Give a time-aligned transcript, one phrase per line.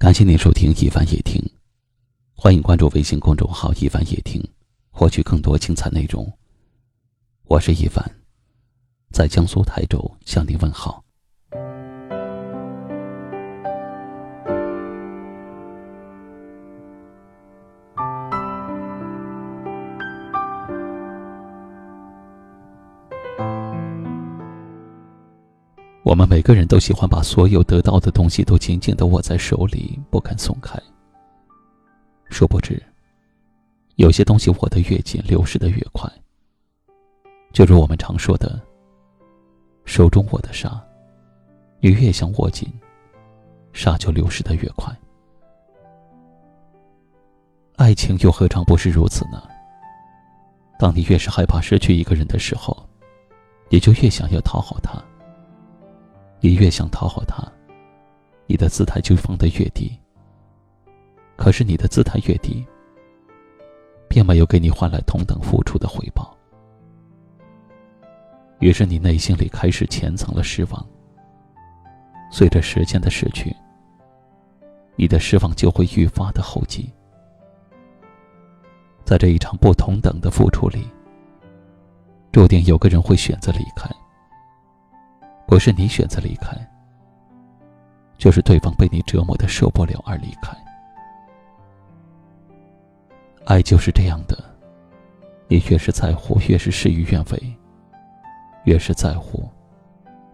[0.00, 1.38] 感谢您收听一凡夜听，
[2.32, 4.42] 欢迎关注微信公众号一凡夜听，
[4.88, 6.26] 获取更多精彩内容。
[7.44, 8.02] 我是一凡，
[9.12, 11.04] 在江苏台州向您问好。
[26.10, 30.76] 我们每个人都喜欢把所有得到的东西都紧紧的握在手里，不肯松开。
[32.30, 32.82] 殊不知，
[33.94, 36.10] 有些东西握得越紧，流失的越快。
[37.52, 38.60] 就如我们常说的
[39.86, 40.82] ：“手中握的沙，
[41.78, 42.68] 你越想握紧，
[43.72, 44.92] 沙就流失的越快。”
[47.78, 49.40] 爱情又何尝不是如此呢？
[50.76, 52.76] 当你越是害怕失去一个人的时候，
[53.68, 55.00] 你就越想要讨好他。
[56.40, 57.46] 你越想讨好他，
[58.46, 59.92] 你的姿态就放得越低。
[61.36, 62.66] 可是你的姿态越低，
[64.08, 66.36] 并没有给你换来同等付出的回报。
[68.58, 70.86] 于是你内心里开始潜藏了失望。
[72.30, 73.54] 随着时间的逝去，
[74.96, 76.90] 你的失望就会愈发的厚积。
[79.04, 80.86] 在这一场不同等的付出里，
[82.32, 83.90] 注定有个人会选择离开。
[85.50, 86.56] 不是你选择离开，
[88.16, 90.56] 就是对方被你折磨的受不了而离开。
[93.46, 94.38] 爱就是这样的，
[95.48, 97.38] 你越是在乎，越是事与愿违；
[98.62, 99.50] 越是在乎，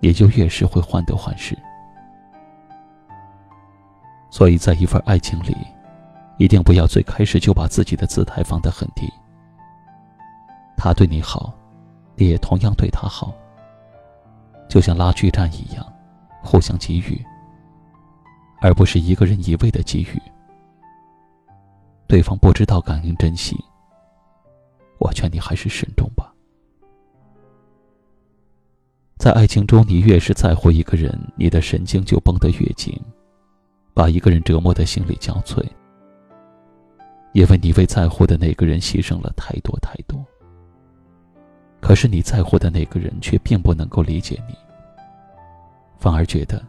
[0.00, 1.56] 也就越是会患得患失。
[4.30, 5.56] 所以在一份爱情里，
[6.36, 9.10] 一定不要最开始就把自己的姿态放得很低。
[10.76, 11.54] 他对你好，
[12.16, 13.32] 你也同样对他好。
[14.68, 15.86] 就像拉锯战一样，
[16.42, 17.24] 互相给予，
[18.60, 20.20] 而不是一个人一味的给予。
[22.06, 23.56] 对方不知道感恩珍惜，
[24.98, 26.32] 我劝你还是慎重吧。
[29.18, 32.96] 在爱情中，你越是在乎一个人，你的神经就绷得越紧，
[33.94, 35.64] 把一个人折磨的心力交瘁，
[37.32, 40.24] 因为你为在乎的那个人牺牲了太多太多。
[41.80, 44.54] 可是你在乎的那个人却并不能够理解你，
[45.98, 46.62] 反而觉得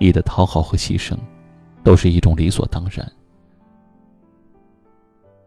[0.00, 1.16] 你的讨好和牺牲
[1.82, 3.10] 都是一种理所当然。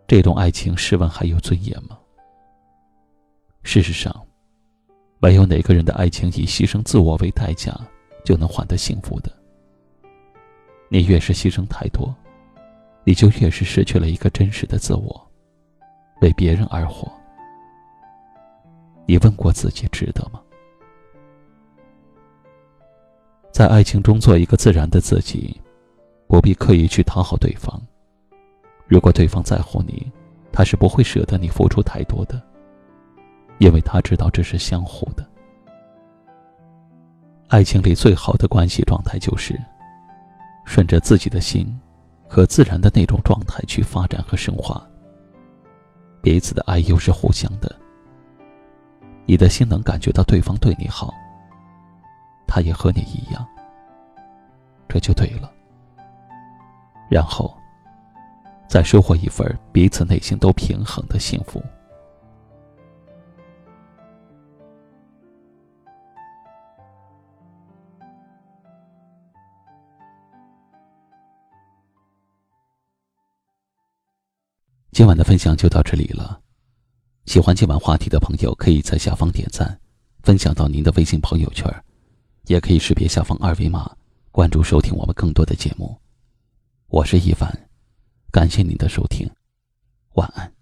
[0.07, 1.97] 这种爱情，试问还有尊严吗？
[3.63, 4.25] 事实上，
[5.19, 7.77] 没有哪个人的爱情以牺牲自我为代价
[8.23, 9.29] 就能换得幸福的。
[10.89, 12.15] 你越是牺牲太多，
[13.03, 15.29] 你就越是失去了一个真实的自我，
[16.21, 17.11] 为别人而活。
[19.07, 20.41] 你问过自己值得吗？
[23.53, 25.59] 在爱情中做一个自然的自己，
[26.27, 27.81] 不必刻意去讨好对方。
[28.85, 30.11] 如果对方在乎你，
[30.51, 32.41] 他是不会舍得你付出太多的，
[33.59, 35.25] 因为他知道这是相互的。
[37.47, 39.57] 爱情里最好的关系状态就是
[40.65, 41.65] 顺着自己的心
[42.27, 44.85] 和自然的那种状态去发展和升华。
[46.21, 47.73] 彼此的爱又是互相的。
[49.29, 51.13] 你的心能感觉到对方对你好，
[52.47, 53.45] 他也和你一样，
[54.87, 55.51] 这就对了。
[57.09, 57.53] 然后，
[58.69, 61.61] 再收获一份彼此内心都平衡的幸福。
[74.93, 76.39] 今晚的分享就到这里了。
[77.27, 79.77] 喜欢今晚话题的朋友，可以在下方点赞，
[80.23, 81.69] 分享到您的微信朋友圈，
[82.45, 83.93] 也可以识别下方二维码
[84.31, 85.99] 关注收听我们更多的节目。
[86.87, 87.53] 我是一凡，
[88.31, 89.29] 感谢您的收听，
[90.13, 90.56] 晚安。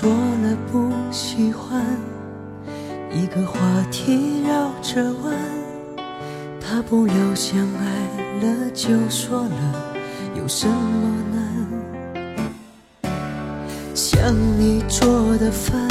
[0.00, 1.84] 说了不喜欢，
[3.10, 3.58] 一个话
[3.90, 5.34] 题绕着弯。
[6.60, 7.84] 他不要相爱
[8.40, 9.96] 了就说了，
[10.36, 11.12] 有什么
[13.02, 13.12] 难？
[13.92, 15.88] 想你做的饭，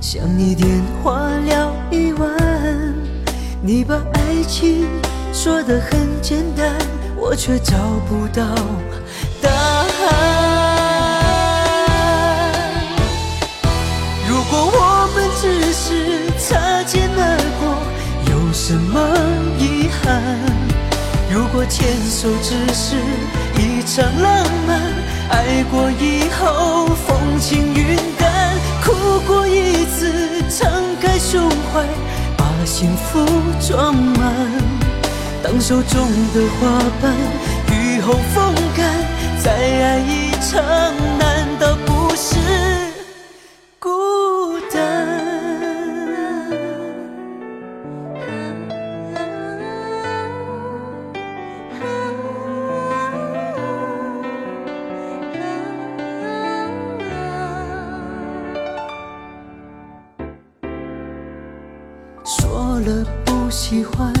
[0.00, 2.30] 想你电话聊一晚。
[3.60, 4.86] 你把爱情
[5.32, 6.72] 说得很简单。
[7.16, 7.74] 我却找
[8.08, 8.54] 不到
[21.54, 22.96] 过牵手只是
[23.56, 24.80] 一场浪漫，
[25.30, 30.68] 爱过以后风轻云淡，哭过一次，敞
[31.00, 31.86] 开胸怀，
[32.36, 33.24] 把幸福
[33.60, 34.34] 装满。
[35.44, 37.14] 当手中的花瓣
[37.70, 38.84] 雨后风干，
[39.40, 40.60] 再爱一场
[41.20, 41.33] 难，
[63.74, 64.12] 喜欢。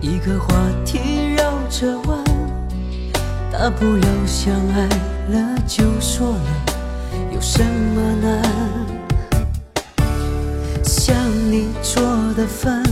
[0.00, 0.54] 一个话
[0.86, 2.24] 题绕着弯，
[3.52, 4.88] 大不了相爱
[5.28, 6.40] 了就说了，
[7.30, 8.42] 有什么难？
[10.82, 11.14] 想
[11.50, 12.02] 你做
[12.34, 12.82] 的饭，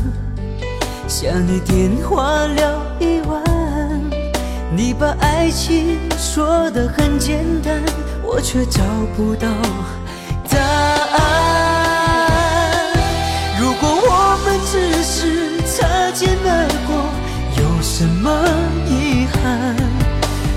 [1.08, 3.42] 想你电话聊一晚，
[4.76, 7.80] 你把爱情说的很简单，
[8.22, 8.82] 我却找
[9.16, 9.48] 不到
[16.20, 17.08] 肩而过，
[17.56, 18.30] 有什么
[18.86, 19.74] 遗憾？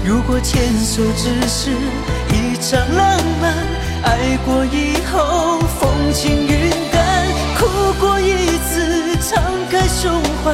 [0.03, 1.71] 如果牵手只是
[2.33, 3.55] 一场浪漫，
[4.03, 7.25] 爱过以后风轻云淡，
[7.57, 7.65] 哭
[7.97, 10.11] 过一次，敞开胸
[10.43, 10.53] 怀，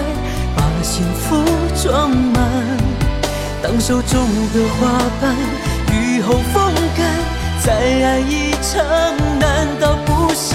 [0.56, 1.44] 把幸福
[1.82, 2.48] 装满。
[3.64, 4.22] 当手中
[4.54, 5.36] 的花瓣
[5.92, 7.08] 雨后风干，
[7.66, 8.86] 再爱一场，
[9.40, 10.54] 难道不是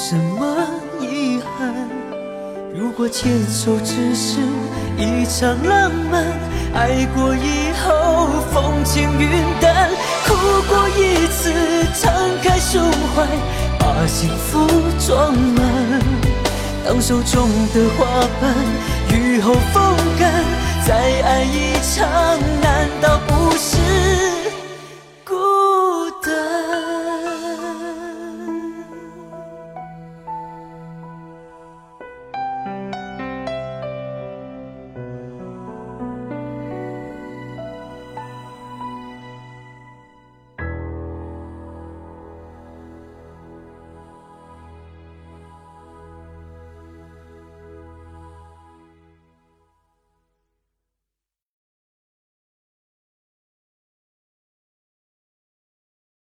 [0.00, 0.64] 什么
[1.00, 1.74] 遗憾？
[2.72, 4.38] 如果牵手只是
[4.96, 6.24] 一场浪漫，
[6.72, 9.28] 爱过以后风轻云
[9.60, 9.90] 淡，
[10.24, 10.36] 哭
[10.68, 11.52] 过一次，
[12.00, 12.80] 敞开胸
[13.12, 13.26] 怀，
[13.80, 14.68] 把幸福
[15.04, 16.00] 装满。
[16.86, 18.06] 当手中的花
[18.40, 18.54] 瓣
[19.12, 20.32] 雨后风干，
[20.86, 22.08] 再爱一场，
[22.62, 23.97] 难道不是？